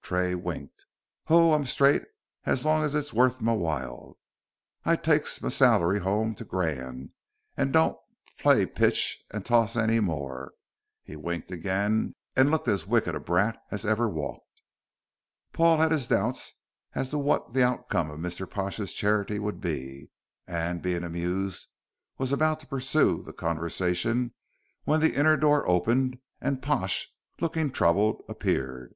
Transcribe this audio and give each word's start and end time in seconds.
Tray 0.00 0.34
winked. 0.34 0.86
"Ho! 1.26 1.52
I'm 1.52 1.66
straight 1.66 2.04
es 2.46 2.64
long 2.64 2.82
es 2.82 2.94
it's 2.94 3.12
wuth 3.12 3.42
m'while. 3.42 4.16
I 4.86 4.96
takes 4.96 5.38
m'sal'ry 5.42 6.00
'ome 6.00 6.34
to 6.36 6.46
gran, 6.46 7.12
and 7.58 7.74
don't 7.74 7.98
plaiy 8.38 8.74
pitch 8.74 9.22
an' 9.32 9.42
torse 9.42 9.76
n'more." 9.76 10.52
He 11.02 11.14
winked 11.14 11.50
again, 11.50 12.14
and 12.34 12.50
looked 12.50 12.68
as 12.68 12.86
wicked 12.86 13.14
a 13.14 13.20
brat 13.20 13.62
as 13.70 13.84
ever 13.84 14.08
walked. 14.08 14.62
Paul 15.52 15.76
had 15.76 15.92
his 15.92 16.08
doubts 16.08 16.54
as 16.94 17.10
to 17.10 17.18
what 17.18 17.52
the 17.52 17.62
outcome 17.62 18.10
of 18.10 18.18
Mr. 18.18 18.48
Pash's 18.50 18.94
charity 18.94 19.38
would 19.38 19.60
be, 19.60 20.08
and, 20.46 20.80
being 20.80 21.04
amused, 21.04 21.68
was 22.16 22.32
about 22.32 22.60
to 22.60 22.66
pursue 22.66 23.22
the 23.22 23.34
conversation, 23.34 24.32
when 24.84 25.00
the 25.00 25.14
inner 25.14 25.36
door 25.36 25.68
opened 25.68 26.18
and 26.40 26.62
Pash, 26.62 27.12
looking 27.42 27.70
troubled, 27.70 28.22
appeared. 28.26 28.94